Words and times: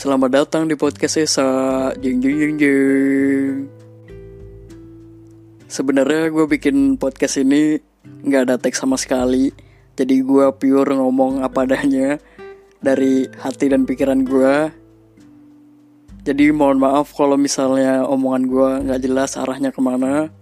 Selamat 0.00 0.32
datang 0.32 0.64
di 0.64 0.80
podcast 0.80 1.20
Esa. 1.20 1.44
Jeng 2.00 2.24
jeng 2.24 2.40
jeng 2.40 2.56
jeng. 2.56 3.68
Sebenarnya 5.68 6.32
gue 6.32 6.48
bikin 6.48 6.96
podcast 6.96 7.36
ini 7.36 7.76
nggak 8.24 8.48
ada 8.48 8.56
teks 8.56 8.80
sama 8.80 8.96
sekali. 8.96 9.52
Jadi 10.00 10.24
gue 10.24 10.48
pure 10.56 10.96
ngomong 10.96 11.44
apa 11.44 11.68
adanya 11.68 12.16
dari 12.80 13.28
hati 13.44 13.68
dan 13.68 13.84
pikiran 13.84 14.24
gue. 14.24 14.72
Jadi 16.24 16.48
mohon 16.48 16.80
maaf 16.80 17.12
kalau 17.12 17.36
misalnya 17.36 18.00
omongan 18.08 18.44
gue 18.48 18.70
nggak 18.88 19.04
jelas 19.04 19.36
arahnya 19.36 19.68
ke 19.68 19.84
mana. 19.84 20.32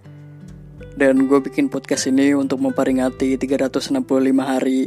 Dan 0.94 1.26
gue 1.26 1.42
bikin 1.42 1.66
podcast 1.66 2.06
ini 2.06 2.30
untuk 2.30 2.62
memperingati 2.62 3.34
365 3.34 4.06
hari 4.38 4.86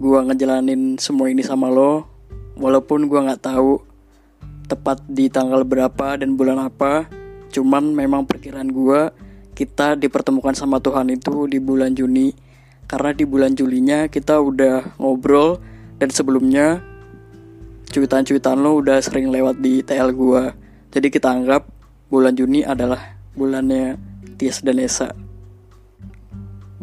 gue 0.00 0.18
ngejalanin 0.32 0.96
semua 0.96 1.28
ini 1.28 1.44
sama 1.44 1.68
lo 1.68 2.08
walaupun 2.56 3.08
gue 3.08 3.20
nggak 3.20 3.42
tahu 3.42 3.80
tepat 4.72 5.04
di 5.04 5.28
tanggal 5.28 5.68
berapa 5.68 6.16
dan 6.16 6.40
bulan 6.40 6.56
apa. 6.56 7.06
Cuman 7.52 7.92
memang 7.92 8.24
perkiraan 8.24 8.72
gue 8.72 9.12
kita 9.52 10.00
dipertemukan 10.00 10.56
sama 10.56 10.80
Tuhan 10.80 11.12
itu 11.12 11.44
di 11.44 11.60
bulan 11.60 11.92
Juni. 11.92 12.32
Karena 12.88 13.12
di 13.12 13.28
bulan 13.28 13.52
Julinya 13.52 14.08
kita 14.08 14.40
udah 14.40 14.96
ngobrol 14.96 15.60
dan 16.00 16.08
sebelumnya 16.08 16.80
cuitan-cuitan 17.92 18.56
lo 18.56 18.80
udah 18.80 19.04
sering 19.04 19.28
lewat 19.28 19.60
di 19.60 19.84
TL 19.84 20.16
gue 20.16 20.42
jadi 20.92 21.08
kita 21.08 21.28
anggap 21.32 21.72
bulan 22.12 22.36
Juni 22.36 22.60
adalah 22.60 23.16
bulannya 23.32 23.96
Tias 24.36 24.60
dan 24.60 24.76
Esa. 24.76 25.16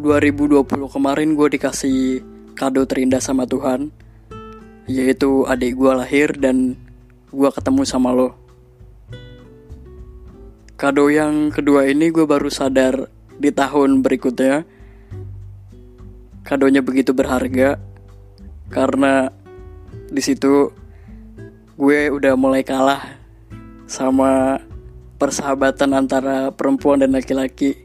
2020 0.02 0.66
kemarin 0.66 1.38
gue 1.38 1.48
dikasih 1.54 2.26
kado 2.58 2.90
terindah 2.90 3.22
sama 3.22 3.46
Tuhan 3.46 3.94
yaitu 4.90 5.46
adik 5.46 5.78
gue 5.78 5.94
lahir 5.94 6.34
dan 6.34 6.74
gue 7.30 7.50
ketemu 7.54 7.86
sama 7.86 8.10
lo. 8.10 8.34
Kado 10.80 11.12
yang 11.14 11.54
kedua 11.54 11.86
ini 11.86 12.10
gue 12.10 12.26
baru 12.26 12.50
sadar 12.50 13.06
di 13.38 13.54
tahun 13.54 14.02
berikutnya. 14.02 14.66
Kadonya 16.42 16.82
begitu 16.82 17.14
berharga 17.14 17.78
karena 18.74 19.30
di 20.10 20.22
situ 20.26 20.74
gue 21.78 22.00
udah 22.10 22.34
mulai 22.34 22.66
kalah 22.66 23.06
sama 23.86 24.58
persahabatan 25.22 25.94
antara 25.94 26.50
perempuan 26.50 27.06
dan 27.06 27.14
laki-laki 27.14 27.78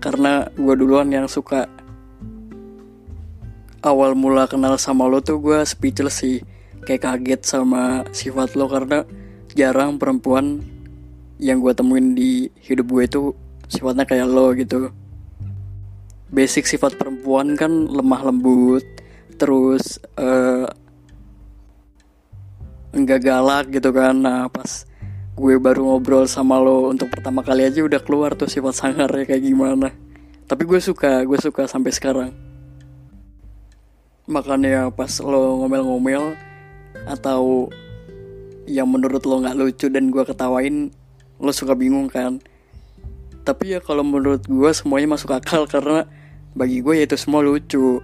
karena 0.00 0.48
gue 0.56 0.74
duluan 0.80 1.12
yang 1.12 1.28
suka. 1.28 1.68
Awal 3.84 4.16
mula 4.16 4.48
kenal 4.48 4.80
sama 4.80 5.04
lo 5.04 5.20
tuh 5.20 5.36
gue 5.36 5.60
speechless 5.68 6.24
sih 6.24 6.40
kayak 6.90 7.06
kaget 7.06 7.42
sama 7.46 8.02
sifat 8.10 8.58
lo 8.58 8.66
karena 8.66 9.06
jarang 9.54 9.94
perempuan 9.94 10.58
yang 11.38 11.62
gue 11.62 11.70
temuin 11.70 12.18
di 12.18 12.50
hidup 12.66 12.90
gue 12.90 13.06
itu 13.06 13.20
sifatnya 13.70 14.02
kayak 14.02 14.26
lo 14.26 14.50
gitu. 14.58 14.90
Basic 16.34 16.66
sifat 16.66 16.98
perempuan 16.98 17.54
kan 17.54 17.86
lemah 17.86 18.26
lembut 18.26 18.82
terus 19.38 20.02
uh, 20.18 20.66
enggak 22.90 23.22
galak 23.22 23.70
gitu 23.70 23.94
kan. 23.94 24.18
Nah 24.18 24.50
pas 24.50 24.82
gue 25.38 25.54
baru 25.62 25.94
ngobrol 25.94 26.26
sama 26.26 26.58
lo 26.58 26.90
untuk 26.90 27.06
pertama 27.06 27.46
kali 27.46 27.70
aja 27.70 27.86
udah 27.86 28.02
keluar 28.02 28.34
tuh 28.34 28.50
sifat 28.50 28.74
sangarnya 28.74 29.30
kayak 29.30 29.46
gimana. 29.46 29.94
Tapi 30.50 30.66
gue 30.66 30.82
suka 30.82 31.22
gue 31.22 31.38
suka 31.38 31.70
sampai 31.70 31.94
sekarang. 31.94 32.34
Makanya 34.26 34.90
pas 34.90 35.22
lo 35.22 35.62
ngomel-ngomel 35.62 36.49
atau 37.08 37.70
yang 38.70 38.86
menurut 38.86 39.26
lo 39.26 39.42
nggak 39.42 39.58
lucu 39.58 39.86
dan 39.90 40.14
gue 40.14 40.22
ketawain 40.22 40.94
lo 41.40 41.50
suka 41.50 41.74
bingung 41.74 42.06
kan? 42.06 42.38
Tapi 43.42 43.74
ya 43.74 43.80
kalau 43.80 44.04
menurut 44.04 44.44
gue 44.46 44.70
semuanya 44.76 45.16
masuk 45.16 45.32
akal 45.34 45.64
karena 45.66 46.06
bagi 46.52 46.84
gue 46.84 47.00
ya 47.00 47.04
itu 47.08 47.16
semua 47.16 47.40
lucu. 47.42 47.98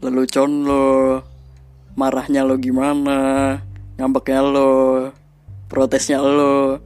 Lelucon 0.00 0.50
lo 0.66 1.22
marahnya 1.96 2.44
lo 2.44 2.60
gimana 2.60 3.58
ngambeknya 3.96 4.40
lo 4.44 4.70
protesnya 5.68 6.20
lo 6.20 6.80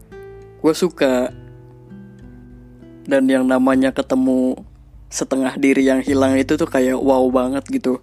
gue 0.60 0.74
suka. 0.74 1.32
Dan 3.10 3.26
yang 3.26 3.48
namanya 3.48 3.90
ketemu 3.90 4.54
setengah 5.10 5.58
diri 5.58 5.90
yang 5.90 5.98
hilang 6.04 6.38
itu 6.38 6.54
tuh 6.54 6.70
kayak 6.70 6.94
wow 6.94 7.26
banget 7.26 7.66
gitu 7.66 7.98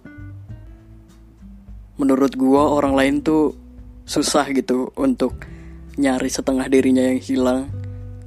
menurut 1.98 2.32
gua 2.38 2.72
orang 2.72 2.94
lain 2.94 3.14
tuh 3.20 3.52
susah 4.08 4.48
gitu 4.54 4.94
untuk 4.96 5.44
nyari 5.98 6.30
setengah 6.30 6.70
dirinya 6.70 7.04
yang 7.04 7.20
hilang. 7.20 7.68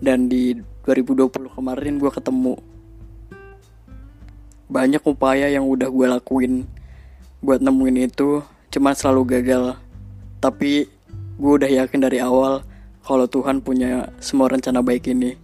Dan 0.01 0.29
di 0.29 0.53
2020 0.83 1.49
kemarin 1.49 1.97
gua 1.97 2.11
ketemu 2.13 2.59
banyak 4.71 5.03
upaya 5.03 5.51
yang 5.51 5.67
udah 5.67 5.91
gue 5.91 6.07
lakuin 6.07 6.63
buat 7.43 7.59
nemuin 7.59 8.07
itu 8.07 8.39
cuma 8.71 8.95
selalu 8.95 9.35
gagal. 9.35 9.75
Tapi 10.39 10.87
gue 11.35 11.51
udah 11.51 11.67
yakin 11.67 11.99
dari 11.99 12.23
awal 12.23 12.63
kalau 13.03 13.27
Tuhan 13.27 13.59
punya 13.59 14.07
semua 14.23 14.47
rencana 14.47 14.79
baik 14.79 15.11
ini. 15.11 15.35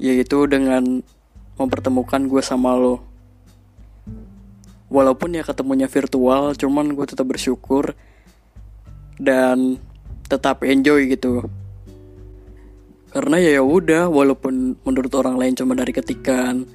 Yaitu 0.00 0.48
dengan 0.48 1.04
mempertemukan 1.60 2.24
gue 2.24 2.40
sama 2.40 2.72
lo 2.72 3.04
walaupun 4.86 5.34
ya 5.34 5.42
ketemunya 5.42 5.90
virtual 5.90 6.54
cuman 6.54 6.94
gue 6.94 7.06
tetap 7.06 7.26
bersyukur 7.26 7.98
dan 9.18 9.80
tetap 10.26 10.62
enjoy 10.62 11.10
gitu. 11.10 11.46
Karena 13.10 13.40
ya, 13.40 13.58
ya 13.58 13.62
udah 13.64 14.12
walaupun 14.12 14.76
menurut 14.84 15.12
orang 15.16 15.40
lain 15.40 15.56
cuma 15.56 15.72
dari 15.72 15.94
ketikan 15.94 16.68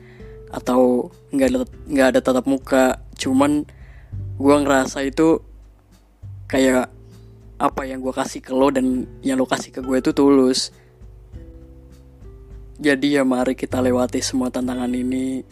atau 0.51 1.13
nggak 1.31 1.47
ada 1.47 1.57
nggak 1.88 2.07
ada 2.11 2.19
tatap 2.19 2.44
muka 2.44 3.00
cuman 3.16 3.63
gue 4.35 4.55
ngerasa 4.67 5.07
itu 5.07 5.39
kayak 6.51 6.91
apa 7.61 7.81
yang 7.85 8.01
gue 8.01 8.11
kasih 8.11 8.41
ke 8.41 8.51
lo 8.51 8.73
dan 8.73 9.05
yang 9.21 9.38
lo 9.38 9.45
kasih 9.45 9.69
ke 9.71 9.79
gue 9.85 10.01
itu 10.01 10.11
tulus. 10.11 10.73
Jadi 12.81 13.13
ya 13.13 13.21
mari 13.21 13.53
kita 13.53 13.77
lewati 13.77 14.17
semua 14.25 14.50
tantangan 14.50 14.89
ini 14.89 15.45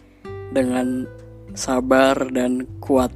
dengan 0.49 1.05
sabar 1.53 2.29
dan 2.29 2.65
kuat. 2.81 3.13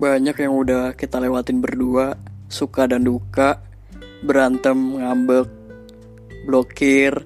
Banyak 0.00 0.36
yang 0.38 0.54
udah 0.56 0.96
kita 0.98 1.22
lewatin 1.22 1.62
berdua, 1.62 2.18
suka 2.50 2.88
dan 2.90 3.06
duka, 3.06 3.62
berantem, 4.22 4.98
ngambek, 4.98 5.48
blokir, 6.46 7.22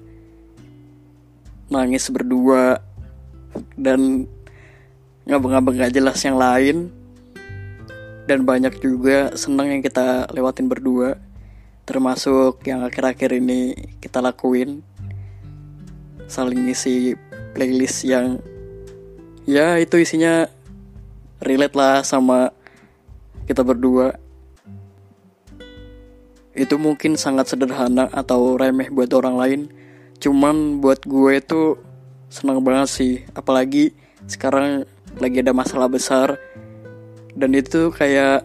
nangis 1.69 2.09
berdua, 2.13 2.79
dan 3.75 4.29
ngambek-ngambek 5.25 5.73
gak 5.77 5.95
jelas 5.95 6.19
yang 6.21 6.37
lain. 6.37 6.89
Dan 8.27 8.43
banyak 8.43 8.83
juga 8.83 9.31
senang 9.39 9.71
yang 9.71 9.79
kita 9.79 10.27
lewatin 10.35 10.67
berdua, 10.67 11.15
termasuk 11.87 12.59
yang 12.67 12.83
akhir-akhir 12.83 13.39
ini 13.39 13.71
kita 14.03 14.19
lakuin 14.19 14.83
saling 16.27 16.67
ngisi 16.67 17.15
playlist 17.55 18.03
yang 18.03 18.43
ya 19.47 19.79
itu 19.79 19.95
isinya 20.03 20.51
relate 21.39 21.73
lah 21.79 22.03
sama 22.03 22.51
kita 23.47 23.63
berdua. 23.63 24.19
Itu 26.51 26.75
mungkin 26.75 27.15
sangat 27.15 27.55
sederhana 27.55 28.11
atau 28.11 28.59
remeh 28.59 28.91
buat 28.91 29.07
orang 29.15 29.35
lain. 29.39 29.61
Cuman 30.19 30.83
buat 30.83 30.99
gue 31.07 31.39
itu 31.39 31.79
senang 32.27 32.59
banget 32.59 32.89
sih. 32.91 33.13
Apalagi 33.31 33.95
sekarang 34.27 34.83
lagi 35.21 35.39
ada 35.39 35.55
masalah 35.55 35.87
besar. 35.87 36.35
Dan 37.37 37.55
itu 37.55 37.93
kayak 37.93 38.43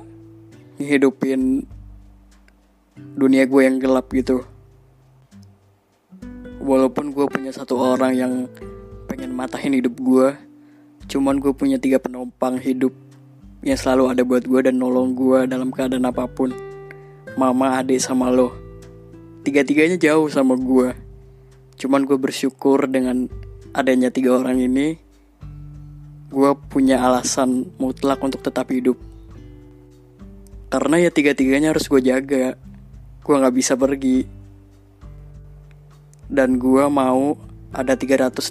ngehidupin 0.78 1.66
dunia 3.16 3.48
gue 3.48 3.62
yang 3.64 3.80
gelap 3.80 4.06
gitu. 4.14 4.44
Walaupun 6.62 7.10
gue 7.10 7.26
punya 7.26 7.50
satu 7.50 7.74
orang 7.74 8.12
yang 8.14 8.32
pengen 9.08 9.34
matahin 9.34 9.74
hidup 9.74 9.98
gue 9.98 10.51
cuman 11.12 11.36
gue 11.36 11.52
punya 11.52 11.76
tiga 11.76 12.00
penumpang 12.00 12.56
hidup 12.56 12.96
yang 13.60 13.76
selalu 13.76 14.08
ada 14.08 14.24
buat 14.24 14.48
gue 14.48 14.60
dan 14.64 14.80
nolong 14.80 15.12
gue 15.12 15.44
dalam 15.44 15.68
keadaan 15.68 16.08
apa 16.08 16.24
pun. 16.24 16.56
Mama 17.36 17.76
adik 17.84 18.00
sama 18.00 18.32
lo. 18.32 18.56
Tiga-tiganya 19.44 20.00
jauh 20.00 20.32
sama 20.32 20.56
gue 20.56 20.96
cuman 21.76 22.06
gue 22.06 22.14
bersyukur 22.14 22.86
dengan 22.86 23.26
adanya 23.74 24.12
tiga 24.12 24.38
orang 24.38 24.60
ini 24.60 25.00
gue 26.32 26.50
punya 26.72 27.02
alasan 27.04 27.68
mutlak 27.76 28.24
untuk 28.24 28.40
tetap 28.40 28.72
hidup. 28.72 28.96
Karena 30.72 30.96
ya 30.96 31.12
tiga-tiganya 31.12 31.76
harus 31.76 31.84
gue 31.84 32.00
jaga. 32.00 32.56
Gue 33.20 33.34
nggak 33.36 33.52
bisa 33.52 33.76
pergi. 33.76 34.24
Dan 36.32 36.56
gue 36.56 36.84
mau 36.88 37.36
ada 37.68 37.92
365 37.92 38.48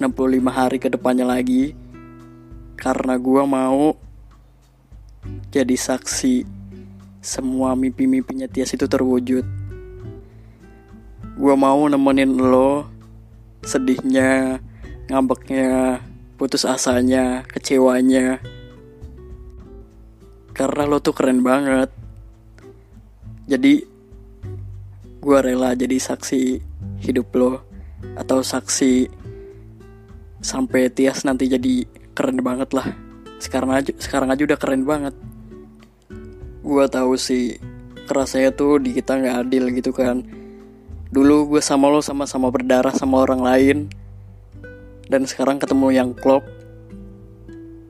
hari 0.54 0.78
ke 0.78 0.94
depannya 0.94 1.26
lagi 1.26 1.74
karena 2.82 3.14
gue 3.22 3.44
mau 3.46 3.94
jadi 5.54 5.78
saksi 5.78 6.50
semua 7.22 7.78
mimpi-mimpinya 7.78 8.50
Tias 8.50 8.74
itu 8.74 8.90
terwujud. 8.90 9.46
Gue 11.38 11.54
mau 11.54 11.86
nemenin 11.86 12.34
lo 12.34 12.90
sedihnya, 13.62 14.58
ngambeknya, 15.14 16.02
putus 16.42 16.66
asanya, 16.66 17.46
kecewanya. 17.46 18.42
Karena 20.58 20.90
lo 20.90 20.98
tuh 20.98 21.14
keren 21.14 21.46
banget. 21.46 21.94
Jadi 23.46 23.86
gue 25.22 25.38
rela 25.38 25.78
jadi 25.78 26.02
saksi 26.02 26.58
hidup 27.06 27.30
lo 27.38 27.62
atau 28.18 28.42
saksi 28.42 29.06
sampai 30.42 30.90
Tias 30.90 31.22
nanti 31.22 31.46
jadi 31.46 32.01
keren 32.12 32.40
banget 32.44 32.70
lah. 32.76 32.88
Sekarang 33.42 33.74
aja 33.74 33.92
sekarang 33.98 34.30
aja 34.30 34.44
udah 34.46 34.60
keren 34.60 34.84
banget. 34.84 35.16
Gue 36.62 36.86
tahu 36.92 37.18
sih 37.18 37.58
kerasanya 38.06 38.54
tuh 38.54 38.78
di 38.78 38.94
kita 38.94 39.18
nggak 39.18 39.38
adil 39.48 39.64
gitu 39.74 39.92
kan. 39.96 40.22
Dulu 41.12 41.56
gue 41.58 41.62
sama 41.64 41.92
lo 41.92 42.00
sama-sama 42.04 42.52
berdarah 42.54 42.94
sama 42.94 43.24
orang 43.24 43.42
lain. 43.42 43.78
Dan 45.12 45.28
sekarang 45.28 45.60
ketemu 45.60 45.88
yang 45.92 46.10
klop 46.16 46.46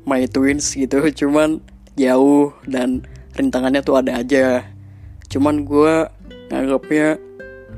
my 0.07 0.25
twins 0.25 0.73
gitu. 0.73 1.01
Cuman 1.25 1.61
jauh 1.99 2.55
dan 2.65 3.05
rintangannya 3.35 3.81
tuh 3.83 3.99
ada 3.99 4.21
aja. 4.21 4.65
Cuman 5.29 5.67
gue 5.67 6.07
nganggapnya 6.49 7.19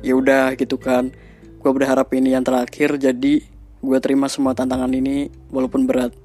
ya 0.06 0.13
udah 0.13 0.54
gitu 0.56 0.78
kan. 0.78 1.12
Gue 1.60 1.72
berharap 1.72 2.12
ini 2.12 2.36
yang 2.36 2.44
terakhir 2.44 3.00
jadi 3.00 3.44
gue 3.84 3.98
terima 4.00 4.31
semua 4.31 4.56
tantangan 4.56 4.92
ini 4.95 5.28
walaupun 5.51 5.84
berat 5.84 6.22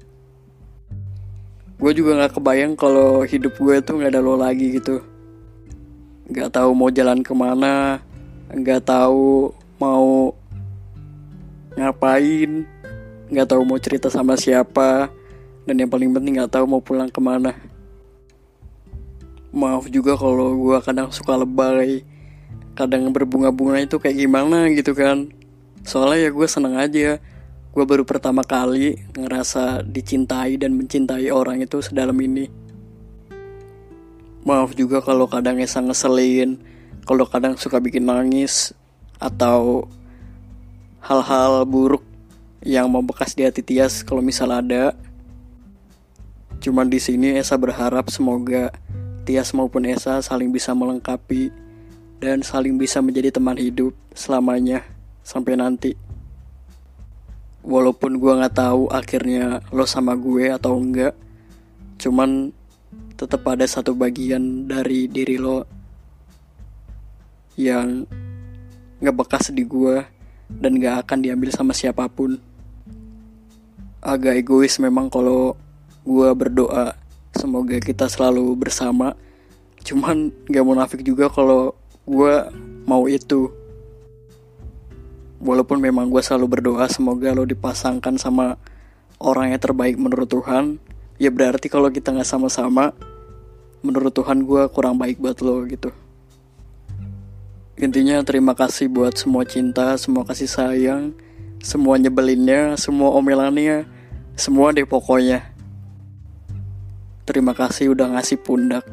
gue 1.79 1.91
juga 1.95 2.11
nggak 2.19 2.35
kebayang 2.35 2.73
kalau 2.75 3.23
hidup 3.23 3.55
gue 3.55 3.75
tuh 3.79 3.95
nggak 3.95 4.11
ada 4.11 4.21
lo 4.21 4.35
lagi 4.35 4.75
gitu. 4.75 4.99
Nggak 6.27 6.59
tahu 6.59 6.69
mau 6.75 6.91
jalan 6.91 7.23
ke 7.23 7.31
mana 7.31 8.03
nggak 8.49 8.81
tahu 8.81 9.53
mau 9.77 10.33
ngapain 11.77 12.65
nggak 13.29 13.47
tahu 13.47 13.61
mau 13.61 13.77
cerita 13.77 14.09
sama 14.09 14.33
siapa 14.33 15.13
dan 15.69 15.77
yang 15.77 15.85
paling 15.85 16.09
penting 16.09 16.41
nggak 16.41 16.49
tahu 16.49 16.65
mau 16.65 16.81
pulang 16.81 17.07
ke 17.07 17.21
mana. 17.21 17.55
Maaf 19.53 19.87
juga 19.87 20.17
kalau 20.17 20.53
gue 20.57 20.77
kadang 20.81 21.13
suka 21.13 21.37
lebay 21.37 22.01
kadang 22.73 23.11
berbunga-bunga 23.13 23.81
itu 23.85 23.95
kayak 24.01 24.17
gimana 24.17 24.67
gitu 24.73 24.91
kan. 24.97 25.29
Soalnya 25.85 26.27
ya 26.27 26.29
gue 26.33 26.47
seneng 26.49 26.75
aja 26.75 27.21
gue 27.69 27.85
baru 27.85 28.01
pertama 28.01 28.41
kali 28.41 28.97
ngerasa 29.13 29.85
dicintai 29.85 30.57
dan 30.57 30.73
mencintai 30.73 31.29
orang 31.29 31.61
itu 31.61 31.77
sedalam 31.85 32.17
ini. 32.17 32.49
Maaf 34.41 34.73
juga 34.73 35.05
kalau 35.05 35.29
kadang 35.29 35.61
Esa 35.61 35.77
ngeselin, 35.77 36.57
kalau 37.05 37.29
kadang 37.29 37.53
suka 37.59 37.77
bikin 37.77 38.09
nangis, 38.09 38.73
atau 39.21 39.85
hal-hal 41.03 41.67
buruk 41.69 42.01
yang 42.65 42.89
membekas 42.89 43.37
di 43.37 43.45
hati 43.45 43.61
Tias 43.61 44.01
kalau 44.01 44.25
misal 44.25 44.49
ada. 44.49 44.97
Cuman 46.59 46.89
di 46.89 46.97
sini 46.97 47.37
Esa 47.37 47.55
berharap 47.55 48.09
semoga 48.09 48.73
Tias 49.29 49.53
maupun 49.53 49.85
Esa 49.85 50.25
saling 50.25 50.49
bisa 50.49 50.73
melengkapi 50.73 51.53
dan 52.17 52.41
saling 52.41 52.81
bisa 52.81 52.99
menjadi 52.99 53.29
teman 53.29 53.55
hidup 53.55 53.93
selamanya 54.17 54.83
sampai 55.21 55.55
nanti 55.55 56.08
walaupun 57.63 58.19
gue 58.19 58.33
nggak 58.39 58.55
tahu 58.55 58.87
akhirnya 58.91 59.59
lo 59.73 59.83
sama 59.83 60.15
gue 60.15 60.51
atau 60.51 60.79
enggak 60.79 61.13
cuman 61.99 62.55
tetap 63.19 63.43
ada 63.51 63.67
satu 63.67 63.91
bagian 63.91 64.67
dari 64.67 65.11
diri 65.11 65.35
lo 65.35 65.67
yang 67.59 68.07
nggak 69.03 69.15
bekas 69.15 69.51
di 69.51 69.67
gue 69.67 69.99
dan 70.49 70.81
gak 70.81 71.05
akan 71.05 71.19
diambil 71.21 71.53
sama 71.53 71.77
siapa 71.77 72.09
pun. 72.09 72.41
Agak 74.01 74.41
egois 74.41 74.79
memang 74.81 75.11
kalau 75.11 75.53
gue 76.07 76.29
berdoa 76.33 76.97
semoga 77.35 77.77
kita 77.77 78.09
selalu 78.09 78.57
bersama 78.57 79.13
cuman 79.83 80.31
gak 80.49 80.65
munafik 80.65 81.03
juga 81.05 81.29
kalau 81.29 81.75
gue 82.07 82.35
mau 82.87 83.05
itu 83.05 83.51
walaupun 85.39 85.79
memang 85.79 86.11
gue 86.11 86.19
selalu 86.19 86.59
berdoa 86.59 86.85
semoga 86.91 87.31
lo 87.31 87.47
dipasangkan 87.47 88.19
sama 88.19 88.59
orang 89.19 89.55
yang 89.55 89.61
terbaik 89.63 89.95
menurut 89.95 90.27
Tuhan 90.27 90.77
ya 91.15 91.31
berarti 91.31 91.71
kalau 91.71 91.87
kita 91.87 92.11
nggak 92.11 92.27
sama-sama 92.27 92.91
menurut 93.79 94.11
Tuhan 94.11 94.43
gue 94.43 94.67
kurang 94.75 94.99
baik 94.99 95.23
buat 95.23 95.39
lo 95.39 95.63
gitu. 95.63 95.95
Intinya 97.79 98.19
terima 98.27 98.51
kasih 98.51 98.91
buat 98.91 99.15
semua 99.15 99.47
cinta 99.47 99.95
semua 99.95 100.27
kasih 100.27 100.51
sayang 100.51 101.15
semua 101.63 101.95
nyebelinnya 101.95 102.75
semua 102.75 103.15
omelannya 103.15 103.87
semua 104.35 104.75
deh 104.75 104.83
pokoknya. 104.83 105.47
Terima 107.23 107.55
kasih 107.55 107.95
udah 107.95 108.19
ngasih 108.19 108.43
pundak. 108.43 108.83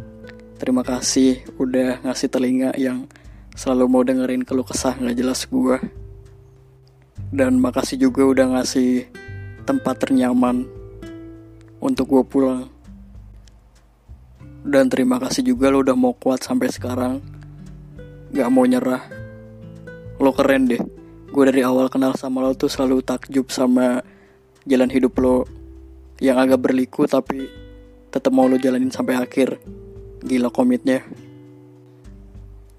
Terima 0.63 0.87
kasih 0.87 1.43
udah 1.59 2.07
ngasih 2.07 2.29
telinga 2.31 2.71
yang 2.79 3.11
selalu 3.59 3.85
mau 3.91 4.03
dengerin 4.07 4.47
keluh 4.47 4.65
kesah 4.65 4.95
nggak 4.95 5.17
jelas 5.19 5.49
gue 5.51 6.06
dan 7.35 7.59
makasih 7.59 7.99
juga 7.99 8.23
udah 8.23 8.47
ngasih 8.59 9.11
tempat 9.67 9.99
ternyaman 9.99 10.67
untuk 11.83 12.07
gue 12.07 12.23
pulang. 12.23 12.71
Dan 14.67 14.91
terima 14.91 15.19
kasih 15.23 15.47
juga 15.47 15.71
lo 15.71 15.83
udah 15.83 15.95
mau 15.95 16.15
kuat 16.15 16.43
sampai 16.43 16.71
sekarang. 16.71 17.23
Gak 18.35 18.51
mau 18.51 18.67
nyerah. 18.67 19.03
Lo 20.19 20.35
keren 20.35 20.67
deh. 20.67 20.83
Gue 21.31 21.45
dari 21.47 21.63
awal 21.63 21.91
kenal 21.91 22.15
sama 22.19 22.43
lo 22.43 22.55
tuh 22.55 22.71
selalu 22.71 23.03
takjub 23.03 23.51
sama 23.51 24.03
jalan 24.67 24.91
hidup 24.91 25.15
lo 25.23 25.47
yang 26.19 26.41
agak 26.41 26.59
berliku 26.59 27.05
tapi 27.07 27.47
tetap 28.11 28.35
mau 28.35 28.51
lo 28.51 28.59
jalanin 28.59 28.91
sampai 28.91 29.19
akhir. 29.19 29.59
Gila 30.27 30.51
komitnya. 30.51 31.03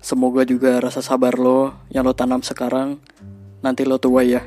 Semoga 0.04 0.48
juga 0.48 0.80
rasa 0.80 1.04
sabar 1.04 1.36
lo 1.36 1.76
yang 1.92 2.08
lo 2.08 2.16
tanam 2.16 2.44
sekarang 2.44 3.00
nanti 3.62 3.84
lo 3.84 3.98
tua 3.98 4.22
ya. 4.22 4.42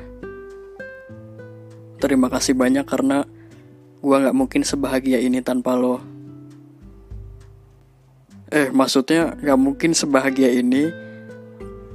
Terima 2.01 2.27
kasih 2.31 2.57
banyak 2.57 2.85
karena 2.87 3.27
gue 4.01 4.15
gak 4.17 4.33
mungkin 4.35 4.65
sebahagia 4.65 5.21
ini 5.21 5.39
tanpa 5.45 5.77
lo. 5.77 6.01
Eh, 8.51 8.67
maksudnya 8.73 9.37
gak 9.37 9.59
mungkin 9.61 9.93
sebahagia 9.93 10.49
ini 10.51 10.89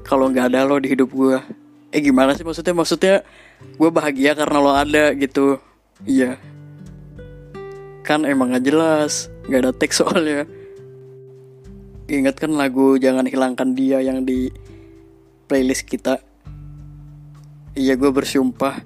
kalau 0.06 0.30
gak 0.30 0.54
ada 0.54 0.62
lo 0.62 0.78
di 0.78 0.94
hidup 0.94 1.10
gue. 1.10 1.38
Eh 1.90 2.00
gimana 2.00 2.32
sih 2.38 2.46
maksudnya? 2.46 2.74
Maksudnya 2.76 3.16
gue 3.60 3.90
bahagia 3.90 4.38
karena 4.38 4.58
lo 4.62 4.72
ada 4.72 5.10
gitu. 5.18 5.58
Iya. 6.06 6.38
Kan 8.06 8.22
emang 8.22 8.54
gak 8.54 8.64
jelas, 8.64 9.26
gak 9.50 9.66
ada 9.66 9.72
teks 9.74 9.98
soalnya. 10.00 10.46
Ingat 12.06 12.38
kan 12.38 12.54
lagu 12.54 12.94
Jangan 13.02 13.26
Hilangkan 13.26 13.74
Dia 13.74 13.98
yang 13.98 14.22
di 14.22 14.46
playlist 15.50 15.90
kita 15.90 16.22
iya 17.76 17.94
gue 17.94 18.08
bersumpah. 18.08 18.80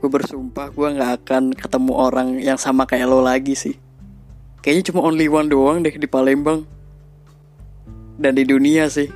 Gue 0.00 0.10
bersumpah 0.10 0.72
gue 0.72 0.88
nggak 0.96 1.12
akan 1.22 1.52
ketemu 1.52 1.92
orang 1.92 2.28
yang 2.40 2.56
sama 2.56 2.88
kayak 2.88 3.06
lo 3.06 3.20
lagi 3.20 3.52
sih. 3.52 3.76
Kayaknya 4.64 4.84
cuma 4.90 5.00
only 5.06 5.28
one 5.28 5.46
doang 5.52 5.84
deh 5.84 5.92
di 5.92 6.08
Palembang. 6.08 6.64
Dan 8.18 8.34
di 8.34 8.42
dunia 8.48 8.88
sih. 8.90 9.06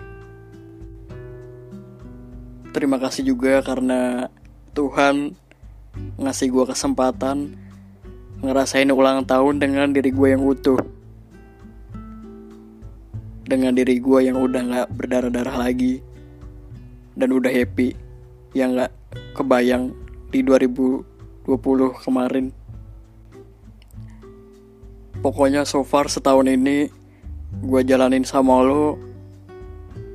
Terima 2.70 3.00
kasih 3.00 3.32
juga 3.32 3.64
karena 3.64 4.28
Tuhan 4.76 5.34
ngasih 6.16 6.48
gue 6.48 6.64
kesempatan 6.72 7.58
ngerasain 8.40 8.88
ulang 8.88 9.24
tahun 9.24 9.60
dengan 9.60 9.92
diri 9.92 10.12
gue 10.12 10.28
yang 10.36 10.44
utuh. 10.44 10.78
Dengan 13.42 13.74
diri 13.74 13.98
gue 14.00 14.18
yang 14.24 14.38
udah 14.40 14.62
gak 14.62 14.88
berdarah-darah 14.96 15.56
lagi 15.68 16.00
dan 17.12 17.28
udah 17.36 17.52
happy 17.52 18.11
yang 18.52 18.76
nggak 18.76 18.92
kebayang 19.36 19.92
di 20.32 20.40
2020 20.44 21.44
kemarin. 22.04 22.52
Pokoknya 25.20 25.62
so 25.62 25.84
far 25.86 26.08
setahun 26.08 26.48
ini 26.48 26.88
gue 27.62 27.80
jalanin 27.84 28.24
sama 28.24 28.64
lo 28.64 28.96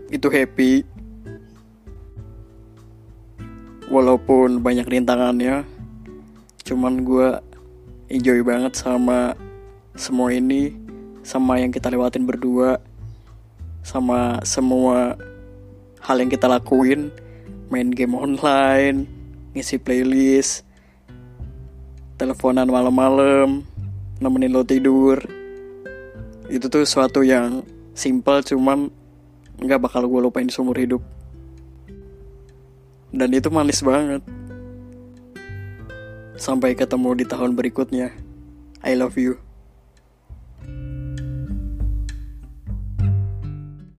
itu 0.10 0.28
happy. 0.28 0.84
Walaupun 3.88 4.60
banyak 4.60 4.84
rintangannya, 4.84 5.64
cuman 6.68 7.08
gue 7.08 7.40
enjoy 8.12 8.44
banget 8.44 8.76
sama 8.76 9.32
semua 9.96 10.36
ini, 10.36 10.76
sama 11.24 11.56
yang 11.64 11.72
kita 11.72 11.88
lewatin 11.88 12.28
berdua, 12.28 12.84
sama 13.88 14.44
semua 14.44 15.16
hal 16.04 16.20
yang 16.20 16.28
kita 16.28 16.52
lakuin 16.52 17.08
main 17.68 17.92
game 17.92 18.16
online, 18.16 19.08
ngisi 19.56 19.80
playlist, 19.80 20.64
teleponan 22.16 22.68
malam-malam, 22.68 23.64
nemenin 24.20 24.52
lo 24.54 24.64
tidur. 24.68 25.20
Itu 26.48 26.72
tuh 26.72 26.88
suatu 26.88 27.24
yang 27.24 27.64
simple 27.98 28.44
cuman 28.44 28.92
nggak 29.60 29.82
bakal 29.82 30.06
gue 30.06 30.22
lupain 30.22 30.48
seumur 30.48 30.78
hidup. 30.78 31.02
Dan 33.12 33.32
itu 33.32 33.48
manis 33.50 33.82
banget. 33.82 34.22
Sampai 36.38 36.78
ketemu 36.78 37.18
di 37.18 37.26
tahun 37.26 37.58
berikutnya. 37.58 38.14
I 38.86 38.94
love 38.94 39.18
you 39.18 39.47